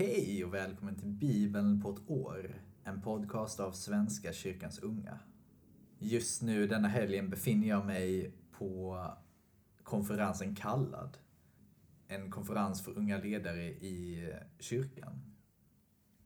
Hej 0.00 0.44
och 0.44 0.54
välkommen 0.54 0.96
till 0.96 1.08
Bibeln 1.08 1.80
på 1.80 1.90
ett 1.90 2.10
år. 2.10 2.62
En 2.84 3.02
podcast 3.02 3.60
av 3.60 3.72
Svenska 3.72 4.32
kyrkans 4.32 4.78
unga. 4.78 5.18
Just 5.98 6.42
nu 6.42 6.66
denna 6.66 6.88
helgen 6.88 7.30
befinner 7.30 7.68
jag 7.68 7.86
mig 7.86 8.34
på 8.58 9.04
konferensen 9.82 10.54
Kallad. 10.54 11.18
En 12.08 12.30
konferens 12.30 12.84
för 12.84 12.98
unga 12.98 13.18
ledare 13.18 13.64
i 13.64 14.28
kyrkan. 14.58 15.34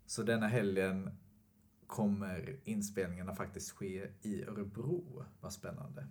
Så 0.07 0.23
denna 0.23 0.49
helgen 0.49 1.11
kommer 1.87 2.61
inspelningarna 2.65 3.35
faktiskt 3.35 3.71
ske 3.71 4.09
i 4.23 4.45
Örebro. 4.45 5.25
Vad 5.41 5.53
spännande. 5.53 6.07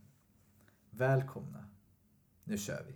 Välkomna. 0.89 1.65
Nu 2.43 2.57
kör 2.57 2.85
vi. 2.87 2.95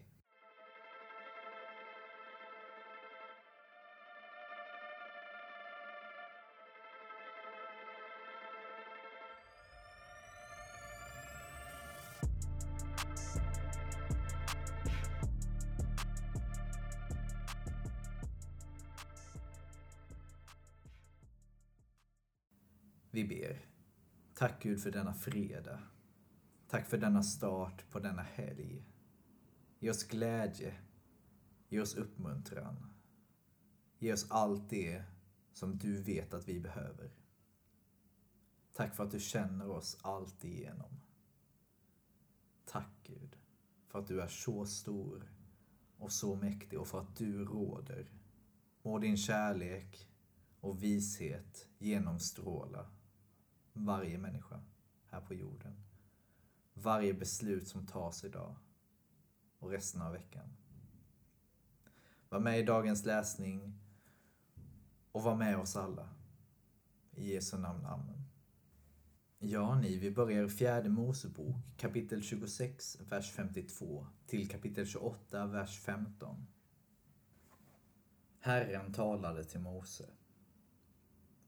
Vi 23.17 23.23
ber. 23.23 23.65
Tack 24.33 24.63
Gud 24.63 24.81
för 24.81 24.91
denna 24.91 25.13
fredag. 25.13 25.79
Tack 26.67 26.89
för 26.89 26.97
denna 26.97 27.23
start 27.23 27.89
på 27.89 27.99
denna 27.99 28.21
helg. 28.21 28.85
Ge 29.79 29.89
oss 29.89 30.03
glädje. 30.03 30.75
Ge 31.69 31.79
oss 31.79 31.95
uppmuntran. 31.95 32.93
Ge 33.99 34.13
oss 34.13 34.31
allt 34.31 34.69
det 34.69 35.03
som 35.53 35.77
du 35.77 36.01
vet 36.01 36.33
att 36.33 36.47
vi 36.47 36.59
behöver. 36.59 37.11
Tack 38.73 38.95
för 38.95 39.03
att 39.03 39.11
du 39.11 39.19
känner 39.19 39.69
oss 39.69 39.97
allt 40.01 40.43
igenom. 40.43 40.99
Tack 42.65 42.93
Gud 43.03 43.37
för 43.87 43.99
att 43.99 44.07
du 44.07 44.21
är 44.21 44.27
så 44.27 44.65
stor 44.65 45.31
och 45.97 46.11
så 46.11 46.35
mäktig 46.35 46.79
och 46.79 46.87
för 46.87 46.99
att 46.99 47.15
du 47.15 47.45
råder. 47.45 48.11
Må 48.81 48.99
din 48.99 49.17
kärlek 49.17 50.09
och 50.59 50.83
vishet 50.83 51.67
genomstråla 51.77 52.91
varje 53.85 54.17
människa 54.17 54.61
här 55.05 55.21
på 55.21 55.33
jorden. 55.33 55.75
Varje 56.73 57.13
beslut 57.13 57.67
som 57.67 57.87
tas 57.87 58.23
idag 58.23 58.55
och 59.59 59.69
resten 59.69 60.01
av 60.01 60.11
veckan. 60.11 60.49
Var 62.29 62.39
med 62.39 62.59
i 62.59 62.63
dagens 62.63 63.05
läsning 63.05 63.73
och 65.11 65.23
var 65.23 65.35
med 65.35 65.57
oss 65.57 65.75
alla. 65.75 66.09
I 67.11 67.33
Jesu 67.33 67.57
namn, 67.57 67.85
Amen. 67.85 68.23
Ja, 69.39 69.79
ni, 69.79 69.97
vi 69.97 70.11
börjar 70.11 70.45
i 70.45 70.49
fjärde 70.49 70.89
Mosebok 70.89 71.55
kapitel 71.77 72.23
26, 72.23 72.97
vers 73.09 73.31
52 73.31 74.07
till 74.25 74.49
kapitel 74.49 74.85
28, 74.85 75.45
vers 75.45 75.79
15. 75.79 76.47
Herren 78.39 78.93
talade 78.93 79.43
till 79.43 79.59
Mose. 79.59 80.05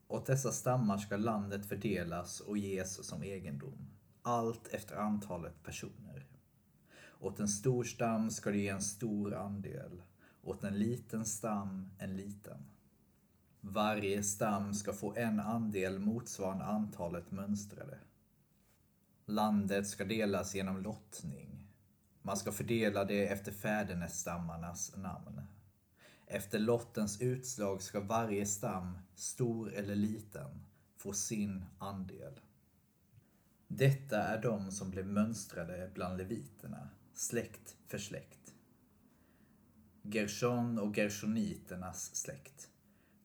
Åt 0.09 0.25
dessa 0.25 0.51
stammar 0.51 0.97
ska 0.97 1.17
landet 1.17 1.65
fördelas 1.65 2.39
och 2.39 2.57
ges 2.57 3.07
som 3.07 3.23
egendom, 3.23 3.89
allt 4.21 4.67
efter 4.67 4.95
antalet 4.95 5.63
personer. 5.63 6.25
Åt 7.19 7.39
en 7.39 7.47
stor 7.47 7.83
stam 7.83 8.31
ska 8.31 8.51
det 8.51 8.57
ge 8.57 8.69
en 8.69 8.81
stor 8.81 9.35
andel, 9.35 10.01
åt 10.41 10.63
en 10.63 10.79
liten 10.79 11.25
stam 11.25 11.91
en 11.99 12.17
liten. 12.17 12.65
Varje 13.61 14.23
stam 14.23 14.73
ska 14.73 14.93
få 14.93 15.15
en 15.15 15.39
andel 15.39 15.99
motsvarande 15.99 16.65
antalet 16.65 17.31
mönstrade. 17.31 17.99
Landet 19.25 19.87
ska 19.87 20.05
delas 20.05 20.55
genom 20.55 20.81
lottning. 20.81 21.67
Man 22.21 22.37
ska 22.37 22.51
fördela 22.51 23.05
det 23.05 23.27
efter 23.27 23.51
fädernesstammarnas 23.51 24.95
namn. 24.97 25.41
Efter 26.31 26.59
lottens 26.59 27.21
utslag 27.21 27.81
ska 27.81 27.99
varje 27.99 28.45
stam, 28.45 28.97
stor 29.15 29.73
eller 29.73 29.95
liten, 29.95 30.65
få 30.97 31.13
sin 31.13 31.65
andel. 31.77 32.39
Detta 33.67 34.23
är 34.23 34.41
de 34.41 34.71
som 34.71 34.91
blev 34.91 35.07
mönstrade 35.07 35.91
bland 35.93 36.17
leviterna, 36.17 36.89
släkt 37.13 37.77
för 37.87 37.97
släkt. 37.97 38.53
Gershon 40.01 40.79
och 40.79 40.95
gershoniternas 40.97 42.15
släkt. 42.15 42.69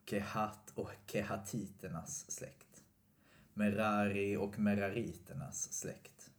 Kehat 0.07 0.73
och 0.75 0.91
kehatiternas 1.07 2.31
släkt. 2.31 2.85
Merari 3.55 4.37
och 4.37 4.59
merariternas 4.59 5.73
släkt. 5.73 6.31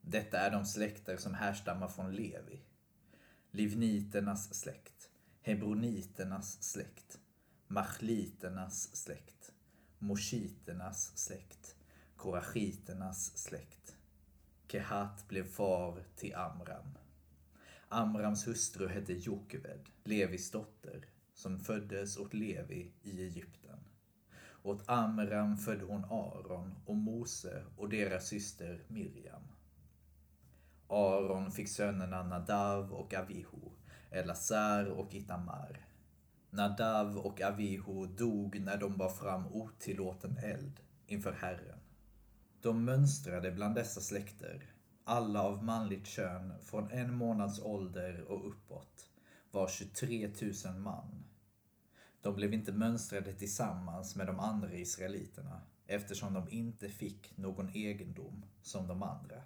Detta 0.00 0.38
är 0.38 0.50
de 0.50 0.64
släkter 0.64 1.16
som 1.16 1.34
härstammar 1.34 1.88
från 1.88 2.12
Levi. 2.12 2.60
Livniternas 3.50 4.54
släkt. 4.54 5.08
Hebroniternas 5.44 6.62
släkt, 6.62 7.20
Machliternas 7.66 8.96
släkt, 8.96 9.52
Moshiternas 9.98 11.12
släkt, 11.14 11.76
Korachiternas 12.16 13.36
släkt. 13.36 13.96
Kehat 14.68 15.28
blev 15.28 15.44
far 15.44 16.04
till 16.16 16.34
Amram. 16.34 16.98
Amrams 17.88 18.46
hustru 18.46 18.88
hette 18.88 19.12
Jokeved, 19.12 19.88
Levis 20.04 20.50
dotter, 20.50 21.06
som 21.34 21.60
föddes 21.60 22.16
åt 22.16 22.34
Levi 22.34 22.92
i 23.02 23.22
Egypten. 23.22 23.78
Åt 24.62 24.88
Amram 24.88 25.56
födde 25.56 25.84
hon 25.84 26.04
Aron 26.04 26.74
och 26.86 26.96
Mose 26.96 27.64
och 27.76 27.88
deras 27.88 28.28
syster 28.28 28.84
Miriam. 28.88 29.42
Aron 30.88 31.52
fick 31.52 31.68
sönerna 31.68 32.22
Nadav 32.22 32.92
och 32.92 33.14
Avihu 33.14 33.70
Elazar 34.12 34.86
och 34.86 35.14
Itamar. 35.14 35.86
Nadav 36.50 37.18
och 37.18 37.40
Avihu 37.40 38.06
dog 38.06 38.60
när 38.60 38.76
de 38.76 38.96
bar 38.96 39.08
fram 39.08 39.46
otillåten 39.46 40.36
eld 40.36 40.80
inför 41.06 41.32
Herren. 41.32 41.78
De 42.60 42.84
mönstrade 42.84 43.50
bland 43.50 43.74
dessa 43.74 44.00
släkter, 44.00 44.74
alla 45.04 45.42
av 45.42 45.64
manligt 45.64 46.06
kön 46.06 46.52
från 46.62 46.90
en 46.90 47.14
månads 47.14 47.60
ålder 47.60 48.24
och 48.28 48.48
uppåt, 48.48 49.08
var 49.50 49.68
23 49.68 50.30
000 50.64 50.78
man. 50.78 51.24
De 52.20 52.36
blev 52.36 52.54
inte 52.54 52.72
mönstrade 52.72 53.32
tillsammans 53.32 54.16
med 54.16 54.26
de 54.26 54.40
andra 54.40 54.74
israeliterna 54.74 55.62
eftersom 55.86 56.34
de 56.34 56.48
inte 56.50 56.88
fick 56.88 57.36
någon 57.36 57.70
egendom 57.74 58.44
som 58.62 58.86
de 58.86 59.02
andra. 59.02 59.42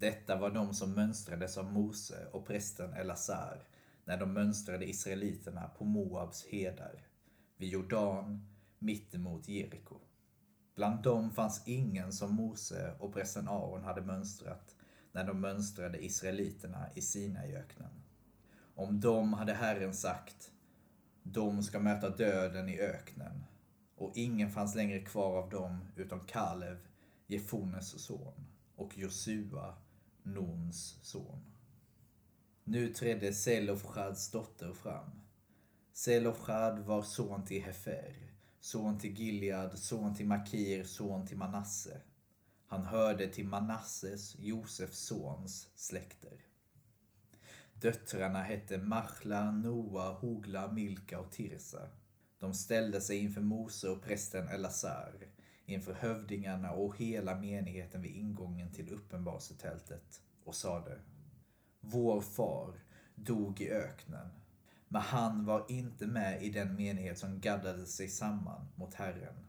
Detta 0.00 0.36
var 0.36 0.50
de 0.50 0.74
som 0.74 0.92
mönstrades 0.92 1.58
av 1.58 1.72
Mose 1.72 2.26
och 2.32 2.46
prästen 2.46 2.92
Elazar 2.92 3.62
när 4.04 4.16
de 4.16 4.32
mönstrade 4.32 4.88
israeliterna 4.88 5.68
på 5.78 5.84
Moabs 5.84 6.46
hedar 6.46 7.06
vid 7.56 7.68
Jordan 7.68 8.48
mittemot 8.78 9.48
Jeriko. 9.48 10.00
Bland 10.74 11.02
dem 11.02 11.30
fanns 11.30 11.62
ingen 11.66 12.12
som 12.12 12.34
Mose 12.34 12.94
och 12.98 13.12
prästen 13.12 13.48
Aron 13.48 13.84
hade 13.84 14.00
mönstrat 14.00 14.76
när 15.12 15.24
de 15.24 15.40
mönstrade 15.40 16.04
israeliterna 16.04 16.86
i 16.94 17.00
Sinaiöknen. 17.02 18.02
Om 18.74 19.00
dem 19.00 19.32
hade 19.32 19.52
Herren 19.52 19.94
sagt, 19.94 20.50
de 21.22 21.62
ska 21.62 21.80
möta 21.80 22.08
döden 22.08 22.68
i 22.68 22.80
öknen. 22.80 23.44
Och 23.96 24.12
ingen 24.14 24.50
fanns 24.50 24.74
längre 24.74 25.00
kvar 25.00 25.42
av 25.42 25.50
dem 25.50 25.78
utom 25.96 26.20
Kalev, 26.20 26.78
Jefones 27.26 28.04
son, 28.04 28.46
och 28.76 28.98
Josua, 28.98 29.74
Nuns 30.22 30.98
son. 31.02 31.44
Nu 32.64 32.88
trädde 32.88 33.32
Selofchads 33.32 34.30
dotter 34.30 34.72
fram. 34.72 35.10
Selofchad 35.92 36.78
var 36.78 37.02
son 37.02 37.44
till 37.44 37.62
Hefer, 37.62 38.32
son 38.60 38.98
till 38.98 39.20
Gilead, 39.20 39.78
son 39.78 40.14
till 40.14 40.26
Makir, 40.26 40.84
son 40.84 41.26
till 41.26 41.36
Manasse. 41.36 42.00
Han 42.66 42.84
hörde 42.84 43.28
till 43.28 43.46
Manasses, 43.46 44.38
Josefs 44.38 44.98
sons, 44.98 45.68
släkter. 45.74 46.44
Döttrarna 47.74 48.42
hette 48.42 48.78
Machla, 48.78 49.50
Noa, 49.50 50.12
Hogla, 50.12 50.72
Milka 50.72 51.20
och 51.20 51.30
Tirsa. 51.30 51.88
De 52.38 52.54
ställde 52.54 53.00
sig 53.00 53.18
inför 53.18 53.40
Mose 53.40 53.88
och 53.88 54.02
prästen 54.02 54.48
Elazar 54.48 55.26
inför 55.70 55.94
hövdingarna 55.94 56.70
och 56.70 56.96
hela 56.96 57.34
menigheten 57.40 58.02
vid 58.02 58.16
ingången 58.16 58.72
till 58.72 58.88
uppenbarelsetältet 58.88 60.22
och 60.44 60.54
sade 60.54 61.00
Vår 61.80 62.20
far 62.20 62.74
dog 63.14 63.60
i 63.60 63.70
öknen, 63.70 64.28
men 64.88 65.02
han 65.02 65.44
var 65.44 65.66
inte 65.68 66.06
med 66.06 66.42
i 66.42 66.50
den 66.50 66.74
menighet 66.74 67.18
som 67.18 67.40
gaddade 67.40 67.86
sig 67.86 68.08
samman 68.08 68.68
mot 68.74 68.94
Herren. 68.94 69.46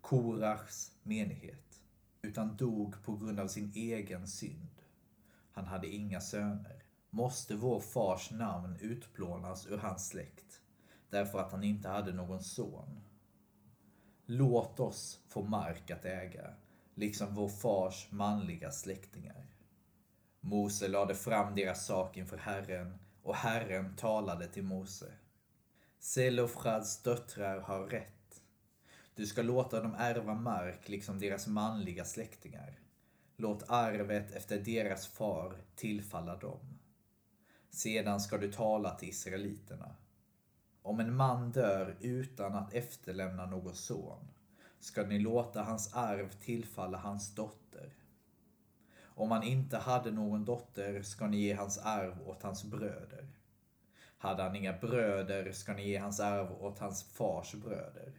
Korachs 0.00 0.92
menighet, 1.02 1.80
utan 2.22 2.56
dog 2.56 3.02
på 3.02 3.16
grund 3.16 3.40
av 3.40 3.48
sin 3.48 3.72
egen 3.74 4.28
synd. 4.28 4.82
Han 5.52 5.64
hade 5.64 5.94
inga 5.94 6.20
söner. 6.20 6.82
Måste 7.10 7.54
vår 7.54 7.80
fars 7.80 8.30
namn 8.30 8.76
utplånas 8.80 9.66
ur 9.66 9.78
hans 9.78 10.08
släkt 10.08 10.60
därför 11.10 11.38
att 11.38 11.52
han 11.52 11.64
inte 11.64 11.88
hade 11.88 12.12
någon 12.12 12.42
son. 12.42 13.00
Låt 14.28 14.80
oss 14.80 15.20
få 15.28 15.42
mark 15.42 15.90
att 15.90 16.04
äga, 16.04 16.54
liksom 16.94 17.34
vår 17.34 17.48
fars 17.48 18.08
manliga 18.10 18.72
släktingar. 18.72 19.46
Mose 20.40 20.88
lade 20.88 21.14
fram 21.14 21.54
deras 21.54 21.86
sak 21.86 22.16
inför 22.16 22.36
Herren 22.36 22.98
och 23.22 23.34
Herren 23.34 23.96
talade 23.96 24.46
till 24.46 24.62
Mose. 24.62 25.12
Selofrads 25.98 27.02
döttrar 27.02 27.60
har 27.60 27.86
rätt. 27.86 28.42
Du 29.14 29.26
ska 29.26 29.42
låta 29.42 29.82
dem 29.82 29.94
ärva 29.98 30.34
mark 30.34 30.88
liksom 30.88 31.18
deras 31.18 31.46
manliga 31.46 32.04
släktingar. 32.04 32.78
Låt 33.36 33.70
arvet 33.70 34.30
efter 34.30 34.58
deras 34.58 35.06
far 35.06 35.56
tillfalla 35.76 36.36
dem. 36.36 36.78
Sedan 37.70 38.20
ska 38.20 38.38
du 38.38 38.52
tala 38.52 38.94
till 38.94 39.08
israeliterna. 39.08 39.94
Om 40.86 41.00
en 41.00 41.16
man 41.16 41.50
dör 41.50 41.96
utan 42.00 42.54
att 42.54 42.74
efterlämna 42.74 43.46
någon 43.46 43.74
son 43.74 44.28
ska 44.80 45.02
ni 45.02 45.18
låta 45.18 45.62
hans 45.62 45.94
arv 45.94 46.28
tillfalla 46.30 46.98
hans 46.98 47.34
dotter. 47.34 47.94
Om 49.02 49.30
han 49.30 49.42
inte 49.42 49.76
hade 49.76 50.10
någon 50.10 50.44
dotter 50.44 51.02
ska 51.02 51.26
ni 51.26 51.36
ge 51.36 51.54
hans 51.54 51.78
arv 51.78 52.28
åt 52.28 52.42
hans 52.42 52.64
bröder. 52.64 53.28
Hade 54.18 54.42
han 54.42 54.56
inga 54.56 54.72
bröder 54.72 55.52
ska 55.52 55.72
ni 55.72 55.88
ge 55.88 55.98
hans 55.98 56.20
arv 56.20 56.52
åt 56.64 56.78
hans 56.78 57.04
fars 57.04 57.54
bröder. 57.54 58.12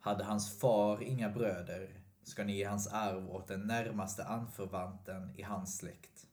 Hade 0.00 0.24
hans 0.24 0.58
far 0.60 1.02
inga 1.02 1.28
bröder 1.28 2.00
ska 2.22 2.44
ni 2.44 2.56
ge 2.56 2.64
hans 2.64 2.86
arv 2.86 3.30
åt 3.30 3.48
den 3.48 3.66
närmaste 3.66 4.24
anförvanten 4.24 5.34
i 5.36 5.42
hans 5.42 5.76
släkt. 5.76 6.26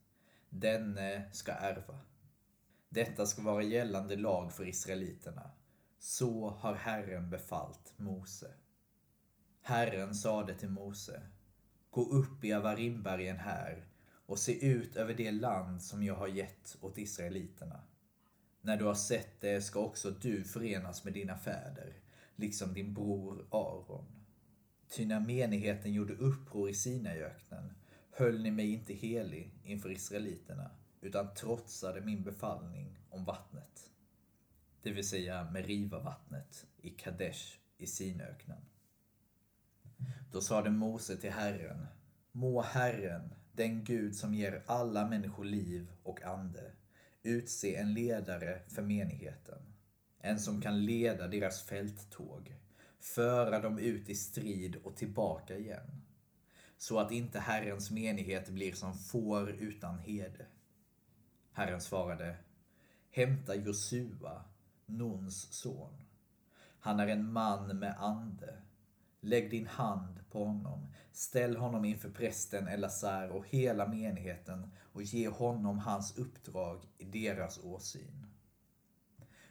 Denne 0.50 1.30
ska 1.32 1.52
ärva. 1.52 2.00
Detta 2.90 3.26
ska 3.26 3.42
vara 3.42 3.64
gällande 3.64 4.16
lag 4.16 4.54
för 4.54 4.68
israeliterna. 4.68 5.52
Så 6.04 6.50
har 6.50 6.74
Herren 6.74 7.30
befallt 7.30 7.94
Mose. 7.98 8.54
Herren 9.62 10.16
sade 10.16 10.54
till 10.54 10.70
Mose, 10.70 11.22
gå 11.90 12.02
upp 12.02 12.44
i 12.44 12.54
Avarimbergen 12.54 13.38
här 13.38 13.86
och 14.26 14.40
se 14.40 14.68
ut 14.68 14.96
över 14.96 15.14
det 15.14 15.32
land 15.32 15.82
som 15.84 16.04
jag 16.04 16.16
har 16.16 16.28
gett 16.28 16.78
åt 16.82 16.98
israeliterna. 16.98 17.84
När 18.62 18.78
du 18.78 18.86
har 18.86 18.94
sett 18.94 19.42
det 19.42 19.62
ska 19.62 19.80
också 19.80 20.12
du 20.12 20.44
förenas 20.44 21.04
med 21.04 21.14
dina 21.14 21.38
fäder, 21.38 21.94
liksom 22.36 22.74
din 22.74 22.94
bror 22.94 23.48
Aron. 23.52 24.26
Ty 24.90 25.06
när 25.06 25.20
menigheten 25.20 25.94
gjorde 25.94 26.14
uppror 26.14 26.70
i 26.70 26.74
Sinaiöknen 26.74 27.74
höll 28.12 28.42
ni 28.42 28.52
mig 28.52 28.74
inte 28.74 28.94
helig 28.94 29.54
inför 29.64 29.92
israeliterna, 29.92 30.72
utan 31.02 31.34
trotsade 31.34 32.02
min 32.02 32.24
befallning 32.24 33.00
om 33.10 33.26
vattnet. 33.26 33.92
Det 34.84 34.92
vill 34.92 35.08
säga 35.08 35.52
Meriva-vattnet 35.52 36.66
i 36.82 36.90
Kadesh 36.90 37.58
i 37.78 37.88
Sinöknen. 37.88 38.62
Då 40.32 40.42
sade 40.42 40.70
Mose 40.70 41.18
till 41.18 41.32
Herren, 41.32 41.88
må 42.32 42.62
Herren, 42.62 43.34
den 43.52 43.84
Gud 43.84 44.16
som 44.16 44.34
ger 44.34 44.64
alla 44.66 45.08
människor 45.08 45.46
liv 45.46 45.92
och 46.04 46.24
ande, 46.24 46.72
utse 47.24 47.76
en 47.76 47.94
ledare 47.94 48.62
för 48.68 48.82
menigheten. 48.82 49.62
En 50.20 50.40
som 50.40 50.62
kan 50.62 50.86
leda 50.86 51.28
deras 51.28 51.62
fälttåg, 51.62 52.56
föra 53.00 53.60
dem 53.60 53.80
ut 53.80 54.10
i 54.10 54.16
strid 54.16 54.76
och 54.76 54.96
tillbaka 54.96 55.58
igen. 55.58 56.02
Så 56.78 57.00
att 57.00 57.12
inte 57.12 57.40
Herrens 57.40 57.92
menighet 57.92 58.50
blir 58.50 58.74
som 58.74 58.94
får 58.94 59.50
utan 59.50 60.00
herde. 60.00 60.46
Herren 61.52 61.82
svarade, 61.82 62.36
hämta 63.10 63.56
Josua, 63.56 64.44
Nuns 64.98 65.54
son. 65.54 65.94
Han 66.80 67.00
är 67.00 67.08
en 67.08 67.32
man 67.32 67.80
med 67.80 67.96
ande. 68.00 68.62
Lägg 69.20 69.52
din 69.52 69.68
hand 69.68 70.20
på 70.32 70.46
honom, 70.46 70.94
ställ 71.12 71.58
honom 71.58 71.86
inför 71.86 72.10
prästen 72.10 72.68
Elazar 72.68 73.30
och 73.30 73.48
hela 73.48 73.88
menigheten 73.88 74.72
och 74.80 75.04
ge 75.04 75.30
honom 75.30 75.80
hans 75.80 76.18
uppdrag 76.18 76.86
i 76.98 77.04
deras 77.04 77.64
åsyn. 77.64 78.28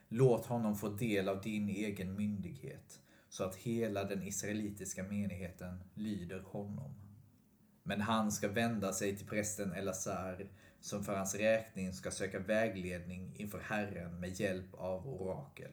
Låt 0.08 0.46
honom 0.46 0.76
få 0.76 0.88
del 0.88 1.28
av 1.28 1.40
din 1.40 1.68
egen 1.68 2.16
myndighet 2.16 3.00
så 3.28 3.44
att 3.44 3.56
hela 3.56 4.04
den 4.04 4.22
israelitiska 4.22 5.02
menigheten 5.02 5.84
lyder 5.94 6.40
honom. 6.40 6.94
Men 7.82 8.00
han 8.00 8.32
ska 8.32 8.48
vända 8.48 8.92
sig 8.92 9.16
till 9.16 9.26
prästen 9.26 9.72
Elazar 9.72 10.48
som 10.80 11.04
för 11.04 11.16
hans 11.16 11.34
räkning 11.34 11.92
ska 11.92 12.10
söka 12.10 12.38
vägledning 12.38 13.34
inför 13.36 13.60
Herren 13.60 14.20
med 14.20 14.40
hjälp 14.40 14.74
av 14.74 15.08
orakel. 15.08 15.72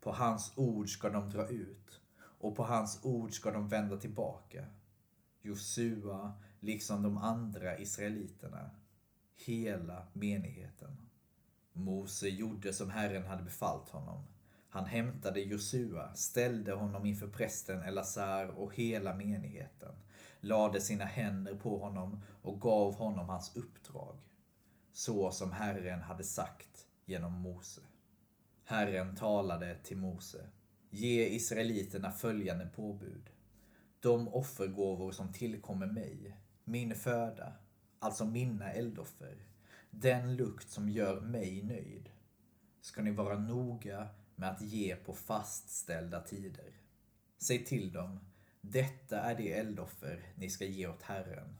På 0.00 0.12
hans 0.12 0.52
ord 0.56 0.88
ska 0.88 1.10
de 1.10 1.30
dra 1.30 1.48
ut 1.48 2.00
och 2.16 2.56
på 2.56 2.64
hans 2.64 3.04
ord 3.04 3.32
ska 3.32 3.50
de 3.50 3.68
vända 3.68 3.96
tillbaka. 3.96 4.66
Josua, 5.42 6.32
liksom 6.60 7.02
de 7.02 7.18
andra 7.18 7.78
israeliterna, 7.78 8.70
hela 9.36 10.06
menigheten. 10.12 10.96
Mose 11.72 12.28
gjorde 12.28 12.72
som 12.72 12.90
Herren 12.90 13.26
hade 13.26 13.42
befallt 13.42 13.88
honom. 13.88 14.24
Han 14.68 14.84
hämtade 14.84 15.40
Josua, 15.40 16.14
ställde 16.14 16.72
honom 16.72 17.06
inför 17.06 17.28
prästen 17.28 17.82
Elazar 17.82 18.46
och 18.46 18.74
hela 18.74 19.14
menigheten, 19.14 19.94
lade 20.40 20.80
sina 20.80 21.04
händer 21.04 21.54
på 21.54 21.78
honom 21.78 22.22
och 22.42 22.60
gav 22.60 22.94
honom 22.94 23.28
hans 23.28 23.56
uppdrag, 23.56 24.16
så 24.92 25.30
som 25.30 25.52
Herren 25.52 26.00
hade 26.00 26.24
sagt 26.24 26.86
genom 27.04 27.32
Mose. 27.32 27.80
Herren 28.64 29.16
talade 29.16 29.78
till 29.84 29.96
Mose. 29.96 30.46
Ge 30.90 31.26
israeliterna 31.26 32.12
följande 32.12 32.66
påbud. 32.66 33.30
De 34.00 34.28
offergåvor 34.28 35.12
som 35.12 35.32
tillkommer 35.32 35.86
mig, 35.86 36.36
min 36.64 36.94
föda, 36.94 37.52
alltså 37.98 38.24
mina 38.24 38.72
eldoffer, 38.72 39.46
den 39.90 40.36
lukt 40.36 40.70
som 40.70 40.88
gör 40.88 41.20
mig 41.20 41.62
nöjd, 41.62 42.10
ska 42.80 43.02
ni 43.02 43.10
vara 43.10 43.38
noga 43.38 44.08
med 44.36 44.50
att 44.50 44.62
ge 44.62 44.96
på 44.96 45.14
fastställda 45.14 46.20
tider. 46.20 46.80
Säg 47.38 47.64
till 47.64 47.92
dem, 47.92 48.20
detta 48.60 49.20
är 49.20 49.34
det 49.34 49.52
eldoffer 49.52 50.32
ni 50.34 50.50
ska 50.50 50.64
ge 50.64 50.86
åt 50.86 51.02
Herren. 51.02 51.56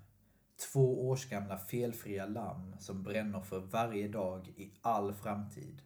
Två 0.72 1.08
års 1.08 1.28
gamla 1.28 1.58
felfria 1.58 2.26
lamm 2.26 2.76
som 2.78 3.02
brännoffer 3.02 3.58
varje 3.58 4.08
dag 4.08 4.48
i 4.56 4.72
all 4.80 5.14
framtid. 5.14 5.82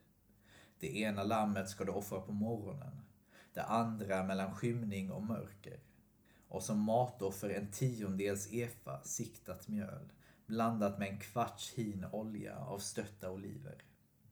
Det 0.79 0.99
ena 0.99 1.25
lammet 1.25 1.69
ska 1.69 1.85
du 1.85 1.93
offra 1.93 2.21
på 2.21 2.33
morgonen, 2.33 3.01
det 3.53 3.63
andra 3.63 4.23
mellan 4.23 4.55
skymning 4.55 5.13
och 5.13 5.23
mörker. 5.23 5.81
Och 6.49 6.63
som 6.63 6.79
matoffer 6.79 7.51
en 7.51 7.71
tiondels 7.71 8.53
efa 8.53 9.03
siktat 9.03 9.69
mjöl, 9.69 10.13
blandat 10.47 10.99
med 10.99 11.09
en 11.09 11.19
kvarts 11.19 11.73
hin 11.75 12.07
olja 12.13 12.59
av 12.59 12.79
stötta 12.79 13.31
oliver. 13.31 13.83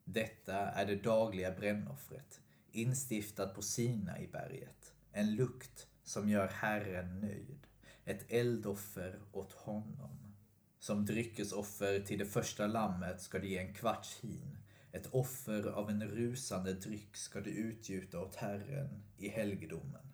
Detta 0.04 0.56
är 0.56 0.86
det 0.86 0.96
dagliga 0.96 1.50
brännoffret, 1.50 2.40
instiftat 2.72 3.54
på 3.54 3.62
Sina 3.62 4.20
i 4.20 4.28
berget. 4.28 4.92
En 5.12 5.34
lukt 5.34 5.88
som 6.04 6.28
gör 6.28 6.48
Herren 6.48 7.20
nöjd. 7.20 7.66
Ett 8.04 8.32
eldoffer 8.32 9.20
åt 9.32 9.52
honom. 9.52 10.34
Som 10.78 11.06
dryckesoffer 11.06 12.00
till 12.00 12.18
det 12.18 12.26
första 12.26 12.66
lammet 12.66 13.20
ska 13.20 13.38
du 13.38 13.48
ge 13.48 13.58
en 13.58 13.74
kvarts 13.74 14.20
hin. 14.20 14.58
Ett 14.92 15.06
offer 15.06 15.66
av 15.66 15.90
en 15.90 16.02
rusande 16.02 16.72
dryck 16.72 17.16
ska 17.16 17.40
du 17.40 17.50
utgjuta 17.50 18.20
åt 18.20 18.36
Herren 18.36 19.02
i 19.16 19.28
helgedomen. 19.28 20.12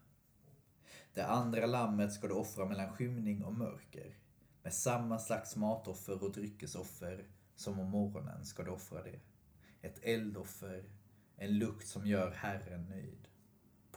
Det 1.14 1.26
andra 1.26 1.66
lammet 1.66 2.12
ska 2.12 2.26
du 2.26 2.34
offra 2.34 2.64
mellan 2.64 2.92
skymning 2.92 3.44
och 3.44 3.54
mörker. 3.54 4.18
Med 4.62 4.74
samma 4.74 5.18
slags 5.18 5.56
matoffer 5.56 6.24
och 6.24 6.32
dryckesoffer 6.32 7.26
som 7.56 7.80
om 7.80 7.90
morgonen 7.90 8.44
ska 8.44 8.62
du 8.62 8.70
offra 8.70 9.02
det. 9.02 9.20
Ett 9.80 10.04
eldoffer, 10.04 10.84
en 11.36 11.58
lukt 11.58 11.86
som 11.86 12.06
gör 12.06 12.30
Herren 12.30 12.84
nöjd. 12.88 13.27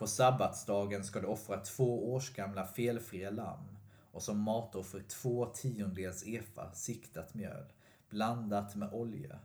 På 0.02 0.08
sabbatsdagen 0.08 1.04
ska 1.04 1.20
du 1.20 1.26
offra 1.26 1.60
två 1.60 2.12
årsgamla 2.14 2.66
felfria 2.66 3.30
lamm 3.30 3.78
och 4.12 4.22
som 4.22 4.38
matoffer 4.38 5.02
två 5.08 5.46
tiondels 5.46 6.26
efa 6.26 6.72
siktat 6.72 7.34
mjöl 7.34 7.72
blandat 8.10 8.74
med 8.74 8.92
olja 8.92 9.38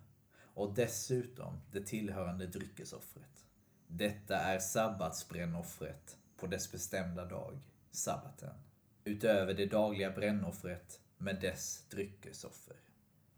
och 0.54 0.74
dessutom 0.74 1.54
det 1.72 1.82
tillhörande 1.82 2.48
dryckesoffret. 2.48 3.46
Detta 3.88 4.38
är 4.38 4.60
sabbatsbrännoffret 4.60 6.18
på 6.38 6.48
dess 6.48 6.72
bestämda 6.72 7.26
dag, 7.26 7.60
sabbaten, 7.92 8.56
utöver 9.04 9.54
det 9.54 9.66
dagliga 9.66 10.12
brännoffret 10.12 11.00
med 11.18 11.42
dess 11.42 11.86
dryckesoffer. 11.90 12.76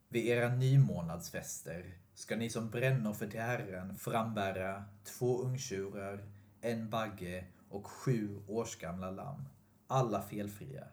Vid 0.10 0.26
era 0.26 0.56
nymånadsfester 0.56 1.98
ska 2.14 2.36
ni 2.36 2.50
som 2.50 2.70
brännoffer 2.70 3.28
till 3.28 3.42
Herren 3.42 3.96
frambära 3.96 4.84
två 5.04 5.42
ungtjurar, 5.42 6.39
en 6.62 6.90
bagge 6.90 7.46
och 7.70 7.88
sju 7.88 8.42
årsgamla 8.48 9.12
lamm, 9.12 9.44
alla 9.88 10.22
felfria, 10.22 10.88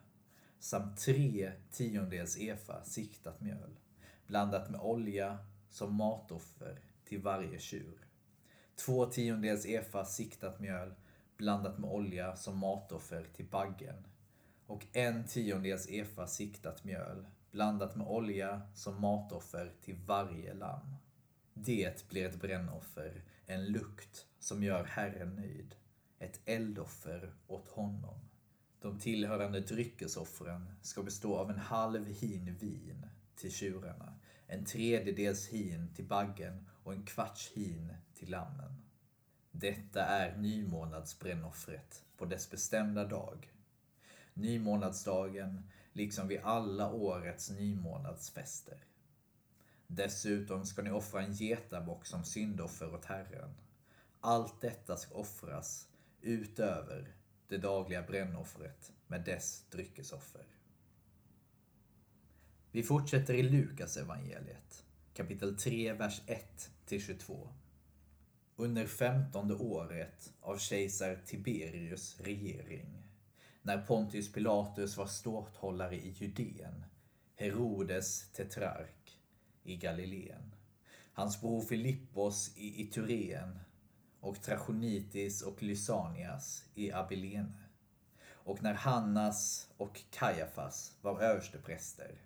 samt 0.58 0.98
tre 0.98 1.52
tiondels 1.70 2.36
efa 2.36 2.84
siktat 2.84 3.40
mjöl, 3.40 3.78
blandat 4.26 4.70
med 4.70 4.80
olja 4.80 5.38
som 5.70 5.94
matoffer 5.94 6.78
till 7.04 7.22
varje 7.22 7.58
tjur. 7.58 8.06
Två 8.76 9.06
tiondels 9.06 9.66
efa 9.66 10.04
siktat 10.04 10.60
mjöl 10.60 10.94
blandat 11.36 11.78
med 11.78 11.90
olja 11.90 12.36
som 12.36 12.58
matoffer 12.58 13.26
till 13.36 13.46
baggen 13.46 14.06
och 14.66 14.86
en 14.92 15.24
tiondels 15.24 15.88
efa 15.88 16.26
siktat 16.26 16.84
mjöl 16.84 17.26
blandat 17.50 17.96
med 17.96 18.06
olja 18.06 18.60
som 18.74 19.00
matoffer 19.00 19.72
till 19.82 19.96
varje 20.06 20.54
lamm. 20.54 20.96
Det 21.58 22.08
blir 22.08 22.26
ett 22.26 22.40
brännoffer, 22.40 23.22
en 23.46 23.66
lukt 23.66 24.26
som 24.38 24.62
gör 24.62 24.84
Herren 24.84 25.36
nöjd, 25.36 25.74
ett 26.18 26.40
eldoffer 26.44 27.34
åt 27.46 27.68
honom. 27.68 28.20
De 28.80 28.98
tillhörande 28.98 29.60
dryckesoffren 29.60 30.74
ska 30.82 31.02
bestå 31.02 31.36
av 31.36 31.50
en 31.50 31.58
halv 31.58 32.06
hin 32.06 32.56
vin 32.60 33.06
till 33.36 33.52
tjurarna, 33.52 34.14
en 34.46 34.64
tredjedels 34.64 35.48
hin 35.48 35.94
till 35.94 36.04
baggen 36.04 36.66
och 36.82 36.92
en 36.92 37.02
kvarts 37.02 37.52
hin 37.54 37.92
till 38.14 38.30
lammen. 38.30 38.82
Detta 39.50 40.02
är 40.02 40.36
nymånadsbrännoffret 40.36 42.04
på 42.16 42.24
dess 42.24 42.50
bestämda 42.50 43.04
dag. 43.04 43.52
Nymånadsdagen, 44.34 45.70
liksom 45.92 46.28
vid 46.28 46.40
alla 46.42 46.92
årets 46.92 47.50
nymånadsfester. 47.50 48.84
Dessutom 49.86 50.64
ska 50.66 50.82
ni 50.82 50.90
offra 50.90 51.22
en 51.22 51.32
getabock 51.32 52.06
som 52.06 52.24
syndoffer 52.24 52.94
åt 52.94 53.04
Herren. 53.04 53.54
Allt 54.20 54.60
detta 54.60 54.96
ska 54.96 55.14
offras 55.14 55.88
utöver 56.20 57.14
det 57.48 57.58
dagliga 57.58 58.02
brännoffret 58.02 58.92
med 59.06 59.24
dess 59.24 59.64
dryckesoffer. 59.70 60.46
Vi 62.70 62.82
fortsätter 62.82 63.34
i 63.34 63.42
Lukas 63.42 63.96
evangeliet, 63.96 64.84
kapitel 65.14 65.56
3, 65.56 65.92
vers 65.92 66.22
1 66.26 66.70
till 66.86 67.02
22. 67.02 67.48
Under 68.56 68.86
femtonde 68.86 69.54
året 69.54 70.32
av 70.40 70.58
kejsar 70.58 71.18
Tiberius 71.26 72.20
regering, 72.20 73.08
när 73.62 73.86
Pontius 73.86 74.32
Pilatus 74.32 74.96
var 74.96 75.06
ståthållare 75.06 75.96
i 75.96 76.10
Judeen, 76.10 76.84
Herodes 77.34 78.32
tetrark 78.32 79.15
i 79.66 79.76
Galileen, 79.76 80.54
hans 81.12 81.40
bror 81.40 81.60
Filippos 81.60 82.52
i 82.56 82.82
Itureen 82.82 83.58
och 84.20 84.42
Trachonitis 84.42 85.42
och 85.42 85.62
Lysanias 85.62 86.64
i 86.74 86.92
Abilene. 86.92 87.52
Och 88.28 88.62
när 88.62 88.74
Hannas 88.74 89.70
och 89.76 90.00
Kajafas 90.10 90.92
var 91.02 91.20
överstepräster 91.20 92.20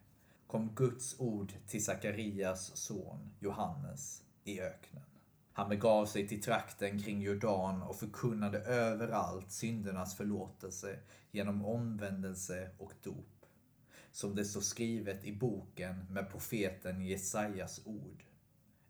kom 0.47 0.75
Guds 0.75 1.20
ord 1.20 1.52
till 1.66 1.85
Sakarias 1.85 2.76
son 2.76 3.35
Johannes 3.38 4.23
i 4.44 4.61
öknen. 4.61 5.02
Han 5.52 5.68
begav 5.68 6.06
sig 6.06 6.28
till 6.28 6.42
trakten 6.42 7.02
kring 7.02 7.23
Jordan 7.23 7.82
och 7.82 7.97
förkunnade 7.97 8.59
överallt 8.59 9.52
syndernas 9.52 10.16
förlåtelse 10.16 10.99
genom 11.30 11.64
omvändelse 11.64 12.70
och 12.78 12.92
dop. 13.02 13.39
Som 14.12 14.35
det 14.35 14.45
står 14.45 14.61
skrivet 14.61 15.25
i 15.25 15.33
boken 15.33 16.07
med 16.11 16.31
profeten 16.31 17.00
Jesajas 17.00 17.81
ord. 17.87 18.25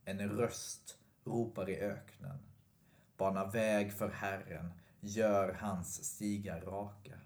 En 0.04 0.28
röst 0.28 0.98
ropar 1.24 1.70
i 1.70 1.80
öknen. 1.80 2.38
Bana 3.16 3.46
väg 3.46 3.92
för 3.92 4.08
Herren, 4.08 4.72
gör 5.00 5.52
hans 5.52 6.04
stigar 6.04 6.60
raka. 6.60 7.20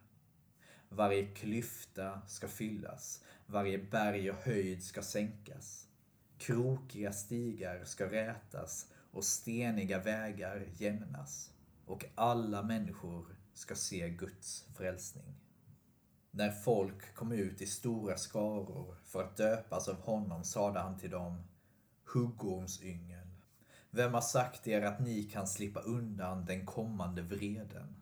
Varje 0.88 1.26
klyfta 1.26 2.20
ska 2.26 2.48
fyllas, 2.48 3.24
varje 3.46 3.78
berg 3.78 4.30
och 4.30 4.36
höjd 4.36 4.82
ska 4.82 5.02
sänkas. 5.02 5.88
Krokiga 6.38 7.12
stigar 7.12 7.84
ska 7.84 8.10
rätas 8.10 8.90
och 9.10 9.24
steniga 9.24 9.98
vägar 9.98 10.66
jämnas. 10.76 11.52
Och 11.86 12.04
alla 12.14 12.62
människor 12.62 13.36
ska 13.54 13.74
se 13.74 14.08
Guds 14.08 14.66
frälsning. 14.76 15.43
När 16.36 16.50
folk 16.50 17.14
kom 17.14 17.32
ut 17.32 17.62
i 17.62 17.66
stora 17.66 18.16
skaror 18.16 18.96
för 19.04 19.22
att 19.22 19.36
döpas 19.36 19.88
av 19.88 20.00
honom 20.00 20.44
sade 20.44 20.80
han 20.80 20.98
till 20.98 21.10
dem 21.10 21.42
Huggormsyngel, 22.12 23.28
vem 23.90 24.14
har 24.14 24.20
sagt 24.20 24.68
er 24.68 24.82
att 24.82 25.00
ni 25.00 25.22
kan 25.22 25.46
slippa 25.46 25.80
undan 25.80 26.44
den 26.44 26.66
kommande 26.66 27.22
vreden? 27.22 27.96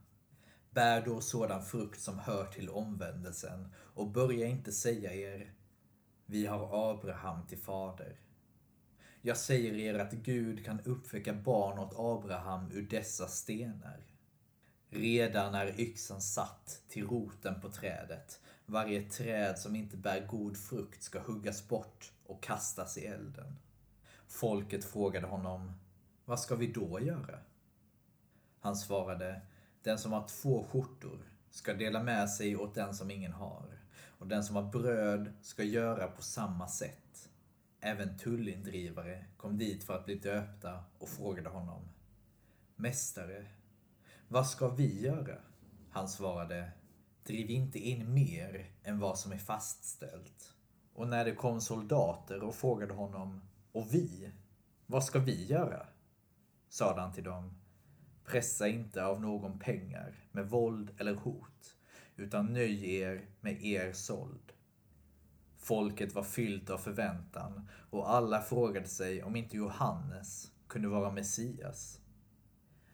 Bär 0.71 1.05
då 1.05 1.21
sådan 1.21 1.63
frukt 1.63 2.01
som 2.01 2.19
hör 2.19 2.47
till 2.47 2.71
omvändelsen 2.71 3.73
och 3.77 4.11
börja 4.11 4.47
inte 4.47 4.73
säga 4.73 5.15
er 5.15 5.53
Vi 6.27 6.47
har 6.47 6.91
Abraham 6.91 7.47
till 7.47 7.59
fader. 7.59 8.21
Jag 9.21 9.37
säger 9.37 9.75
er 9.75 9.99
att 9.99 10.13
Gud 10.13 10.65
kan 10.65 10.81
uppväcka 10.81 11.33
barn 11.33 11.79
åt 11.79 11.95
Abraham 11.99 12.71
ur 12.73 12.83
dessa 12.83 13.27
stenar. 13.27 14.12
Redan 14.95 15.55
är 15.55 15.81
yxan 15.81 16.21
satt 16.21 16.83
till 16.89 17.07
roten 17.07 17.61
på 17.61 17.69
trädet. 17.69 18.41
Varje 18.67 19.03
träd 19.03 19.59
som 19.59 19.77
inte 19.77 19.97
bär 19.97 20.27
god 20.27 20.57
frukt 20.57 21.03
ska 21.03 21.21
huggas 21.21 21.69
bort 21.69 22.13
och 22.27 22.43
kastas 22.43 22.99
i 22.99 23.07
elden. 23.07 23.57
Folket 24.29 24.85
frågade 24.85 25.27
honom, 25.27 25.73
vad 26.25 26.41
ska 26.41 26.57
vi 26.57 26.67
då 26.67 27.01
göra? 27.01 27.39
Han 28.61 28.77
svarade, 28.77 29.41
den 29.83 29.99
som 29.99 30.13
har 30.13 30.29
två 30.29 30.65
skjortor 30.65 31.19
ska 31.51 31.75
dela 31.75 32.03
med 32.03 32.31
sig 32.31 32.57
åt 32.57 32.75
den 32.75 32.95
som 32.95 33.11
ingen 33.11 33.33
har. 33.33 33.81
Och 34.19 34.27
den 34.27 34.45
som 34.45 34.57
har 34.57 34.71
bröd 34.73 35.33
ska 35.43 35.63
göra 35.63 36.07
på 36.07 36.23
samma 36.23 36.69
sätt. 36.69 37.31
Även 37.81 38.19
tullindrivare 38.19 39.25
kom 39.37 39.59
dit 39.59 39.85
för 39.85 39.97
att 39.97 40.05
bli 40.05 40.15
döpta 40.15 40.85
och 40.99 41.09
frågade 41.09 41.49
honom. 41.49 41.89
Mästare, 42.77 43.47
vad 44.33 44.47
ska 44.47 44.69
vi 44.69 45.01
göra? 45.01 45.39
Han 45.91 46.09
svarade, 46.09 46.73
driv 47.25 47.51
inte 47.51 47.79
in 47.79 48.15
mer 48.15 48.71
än 48.83 48.99
vad 48.99 49.19
som 49.19 49.33
är 49.33 49.39
fastställt. 49.39 50.55
Och 50.95 51.09
när 51.09 51.25
det 51.25 51.35
kom 51.35 51.61
soldater 51.61 52.43
och 52.43 52.55
frågade 52.55 52.95
honom, 52.95 53.41
och 53.73 53.95
vi, 53.95 54.33
vad 54.87 55.05
ska 55.05 55.19
vi 55.19 55.47
göra? 55.47 55.87
Sade 56.69 57.01
han 57.01 57.13
till 57.13 57.25
dem, 57.25 57.55
pressa 58.25 58.69
inte 58.69 59.05
av 59.05 59.21
någon 59.21 59.59
pengar 59.59 60.15
med 60.31 60.51
våld 60.51 60.91
eller 60.99 61.15
hot, 61.15 61.77
utan 62.17 62.53
nöj 62.53 62.95
er 62.95 63.29
med 63.41 63.65
er 63.65 63.93
såld. 63.93 64.53
Folket 65.57 66.15
var 66.15 66.25
fyllt 66.25 66.71
av 66.71 66.79
förväntan 66.79 67.69
och 67.91 68.11
alla 68.11 68.43
frågade 68.43 68.89
sig 68.89 69.23
om 69.23 69.37
inte 69.37 69.57
Johannes 69.57 70.51
kunde 70.69 70.89
vara 70.89 71.11
Messias. 71.11 72.02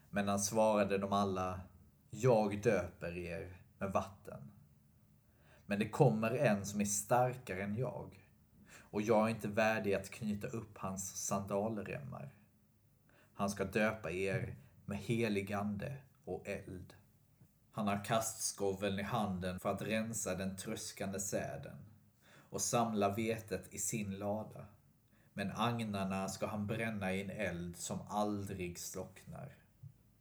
Men 0.09 0.27
han 0.27 0.39
svarade 0.39 0.97
dem 0.97 1.13
alla, 1.13 1.61
jag 2.09 2.61
döper 2.61 3.17
er 3.17 3.61
med 3.77 3.91
vatten. 3.91 4.51
Men 5.65 5.79
det 5.79 5.89
kommer 5.89 6.31
en 6.31 6.65
som 6.65 6.81
är 6.81 6.85
starkare 6.85 7.63
än 7.63 7.75
jag 7.75 8.25
och 8.91 9.01
jag 9.01 9.25
är 9.25 9.29
inte 9.35 9.47
värdig 9.47 9.93
att 9.93 10.09
knyta 10.09 10.47
upp 10.47 10.77
hans 10.77 11.25
sandalremmar. 11.25 12.33
Han 13.33 13.49
ska 13.49 13.65
döpa 13.65 14.11
er 14.11 14.55
med 14.85 14.97
helig 14.97 15.53
ande 15.53 15.97
och 16.25 16.47
eld. 16.47 16.93
Han 17.71 17.87
har 17.87 18.05
kastskoveln 18.05 18.99
i 18.99 19.03
handen 19.03 19.59
för 19.59 19.71
att 19.71 19.81
rensa 19.81 20.35
den 20.35 20.57
tröskande 20.57 21.19
säden 21.19 21.77
och 22.49 22.61
samla 22.61 23.15
vetet 23.15 23.73
i 23.73 23.79
sin 23.79 24.11
lada. 24.17 24.65
Men 25.33 25.51
agnarna 25.55 26.27
ska 26.27 26.47
han 26.47 26.67
bränna 26.67 27.13
i 27.13 27.21
en 27.21 27.29
eld 27.29 27.77
som 27.77 27.99
aldrig 28.07 28.79
slocknar. 28.79 29.58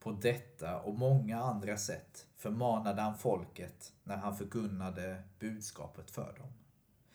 På 0.01 0.13
detta 0.13 0.81
och 0.81 0.99
många 0.99 1.41
andra 1.41 1.77
sätt 1.77 2.27
förmanade 2.37 3.03
han 3.03 3.19
folket 3.19 3.93
när 4.05 4.17
han 4.17 4.37
förkunnade 4.37 5.23
budskapet 5.39 6.11
för 6.11 6.35
dem. 6.39 6.53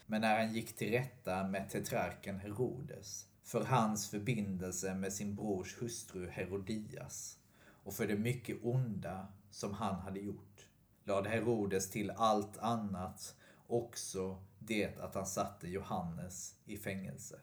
Men 0.06 0.22
när 0.22 0.40
han 0.40 0.54
gick 0.54 0.76
till 0.76 0.92
rätta 0.92 1.48
med 1.48 1.70
tetrarken 1.70 2.40
Herodes 2.40 3.28
för 3.44 3.64
hans 3.64 4.10
förbindelse 4.10 4.96
med 4.96 5.14
sin 5.14 5.36
brors 5.36 5.82
hustru 5.82 6.30
Herodias 6.30 7.38
och 7.84 7.94
för 7.94 8.08
det 8.08 8.18
mycket 8.18 8.58
onda 8.64 9.28
som 9.50 9.74
han 9.74 9.96
hade 9.96 10.20
gjort 10.20 10.70
lade 11.04 11.30
Herodes 11.30 11.90
till 11.90 12.12
allt 12.12 12.58
annat 12.58 13.36
också 13.68 14.44
det 14.60 14.98
att 15.00 15.16
han 15.16 15.26
satte 15.26 15.68
Johannes 15.68 16.56
i 16.66 16.78
fängelse. 16.78 17.40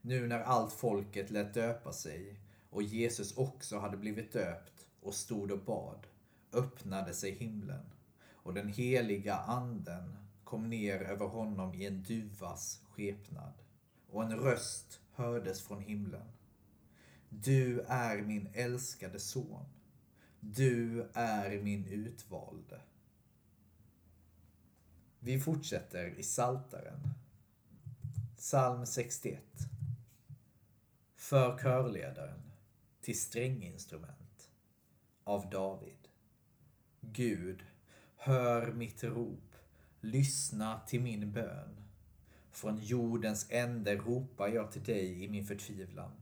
Nu 0.00 0.26
när 0.26 0.40
allt 0.40 0.72
folket 0.72 1.30
lät 1.30 1.54
döpa 1.54 1.92
sig 1.92 2.40
och 2.70 2.82
Jesus 2.82 3.36
också 3.36 3.78
hade 3.78 3.96
blivit 3.96 4.32
döpt 4.32 4.86
och 5.00 5.14
stod 5.14 5.50
och 5.50 5.64
bad 5.64 6.06
öppnade 6.52 7.14
sig 7.14 7.30
himlen 7.30 7.84
och 8.32 8.54
den 8.54 8.68
heliga 8.68 9.34
anden 9.34 10.16
kom 10.44 10.70
ner 10.70 11.00
över 11.00 11.26
honom 11.26 11.74
i 11.74 11.86
en 11.86 12.02
duvas 12.02 12.80
skepnad 12.90 13.52
och 14.10 14.22
en 14.22 14.36
röst 14.36 15.00
hördes 15.12 15.62
från 15.62 15.80
himlen. 15.80 16.26
Du 17.28 17.80
är 17.80 18.22
min 18.22 18.48
älskade 18.54 19.20
son. 19.20 19.64
Du 20.40 21.08
är 21.14 21.62
min 21.62 21.86
utvalde. 21.86 22.80
Vi 25.18 25.40
fortsätter 25.40 26.18
i 26.18 26.22
Saltaren. 26.22 27.00
Psalm 28.36 28.86
61. 28.86 29.42
För 31.14 31.58
körledaren 31.58 32.49
till 33.10 33.20
stränginstrument 33.20 34.50
av 35.24 35.50
David. 35.50 36.08
Gud, 37.00 37.64
hör 38.16 38.72
mitt 38.72 39.04
rop, 39.04 39.54
lyssna 40.00 40.80
till 40.80 41.00
min 41.00 41.32
bön. 41.32 41.84
Från 42.50 42.78
jordens 42.78 43.46
ände 43.50 43.96
ropar 43.96 44.48
jag 44.48 44.72
till 44.72 44.82
dig 44.82 45.24
i 45.24 45.28
min 45.28 45.46
förtvivlan. 45.46 46.12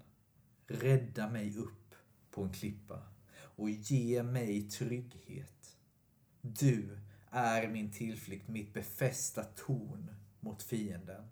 Rädda 0.67 1.31
mig 1.31 1.57
upp 1.57 1.95
på 2.31 2.43
en 2.43 2.53
klippa 2.53 3.03
och 3.39 3.71
ge 3.71 4.23
mig 4.23 4.71
trygghet. 4.71 5.77
Du 6.41 6.99
är 7.31 7.69
min 7.69 7.93
tillflykt, 7.93 8.49
mitt 8.49 8.75
befästa 8.75 9.45
torn 9.45 10.15
mot 10.41 10.63
fienden. 10.63 11.29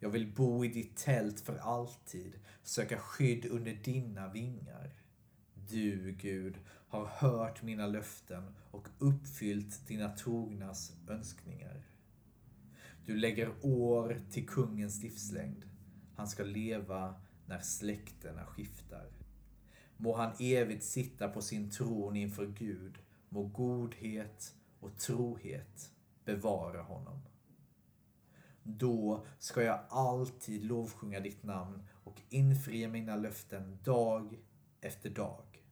Jag 0.00 0.10
vill 0.10 0.32
bo 0.32 0.64
i 0.64 0.68
ditt 0.68 0.96
tält 0.96 1.40
för 1.40 1.56
alltid, 1.56 2.32
söka 2.62 2.98
skydd 2.98 3.46
under 3.46 3.74
dina 3.74 4.28
vingar. 4.28 4.90
Du, 5.68 6.12
Gud, 6.12 6.58
har 6.88 7.06
hört 7.06 7.62
mina 7.62 7.86
löften 7.86 8.54
och 8.70 8.88
uppfyllt 8.98 9.86
dina 9.88 10.16
trognas 10.16 10.92
önskningar. 11.08 11.82
Du 13.06 13.16
lägger 13.16 13.52
år 13.62 14.22
till 14.30 14.46
kungens 14.46 15.02
livslängd. 15.02 15.64
Han 16.14 16.28
ska 16.28 16.44
leva 16.44 17.14
när 17.46 17.60
släktena 17.60 18.44
skiftar. 18.44 19.06
Må 19.96 20.16
han 20.16 20.32
evigt 20.38 20.84
sitta 20.84 21.28
på 21.28 21.42
sin 21.42 21.70
tron 21.70 22.16
inför 22.16 22.46
Gud. 22.46 22.98
Må 23.28 23.42
godhet 23.42 24.54
och 24.80 24.98
trohet 24.98 25.90
bevara 26.24 26.82
honom. 26.82 27.20
Då 28.70 29.24
ska 29.38 29.62
jag 29.62 29.80
alltid 29.88 30.64
lovsjunga 30.64 31.20
ditt 31.20 31.42
namn 31.42 31.82
och 32.04 32.22
infria 32.28 32.88
mina 32.88 33.16
löften 33.16 33.78
dag 33.84 34.38
efter 34.80 35.10
dag. 35.10 35.64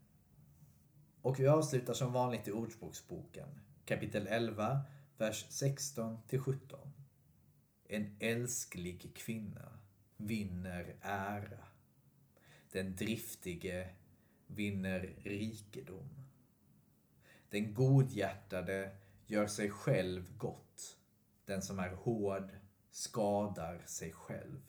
Och 1.23 1.41
vi 1.41 1.47
avslutar 1.47 1.95
som 1.95 2.13
vanligt 2.13 2.49
i 2.49 2.53
Ordspråksboken, 2.53 3.49
kapitel 3.85 4.27
11, 4.27 4.81
vers 5.19 5.47
16 5.49 6.19
till 6.29 6.41
17. 6.41 6.93
En 7.89 8.17
älsklig 8.21 9.17
kvinna 9.17 9.79
vinner 10.17 10.97
ära. 11.01 11.65
Den 12.73 12.97
driftige 12.97 13.89
vinner 14.47 15.15
rikedom. 15.25 16.25
Den 17.51 17.75
godhjärtade 17.75 18.97
gör 19.27 19.47
sig 19.47 19.71
själv 19.71 20.37
gott. 20.39 20.97
Den 21.45 21.63
som 21.63 21.79
är 21.79 21.91
hård 21.91 22.51
skadar 22.97 23.83
sig 23.87 24.13
själv. 24.13 24.63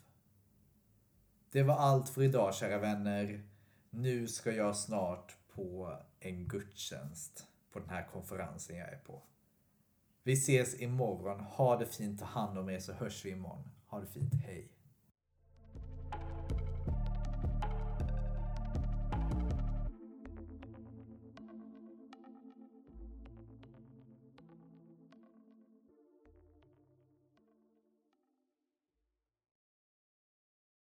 Det 1.51 1.63
var 1.63 1.75
allt 1.75 2.09
för 2.09 2.23
idag 2.23 2.55
kära 2.55 2.77
vänner. 2.77 3.43
Nu 3.89 4.27
ska 4.27 4.51
jag 4.51 4.75
snart 4.75 5.37
på 5.53 5.97
en 6.19 6.47
gudstjänst 6.47 7.47
på 7.71 7.79
den 7.79 7.89
här 7.89 8.07
konferensen 8.13 8.77
jag 8.77 8.89
är 8.89 8.97
på. 8.97 9.23
Vi 10.23 10.33
ses 10.33 10.81
imorgon. 10.81 11.39
Ha 11.39 11.77
det 11.77 11.85
fint, 11.85 12.19
ta 12.19 12.25
hand 12.25 12.57
om 12.57 12.69
er 12.69 12.79
så 12.79 12.93
hörs 12.93 13.25
vi 13.25 13.29
imorgon. 13.29 13.71
Ha 13.87 13.99
det 13.99 14.07
fint, 14.07 14.33
hej. 14.33 14.71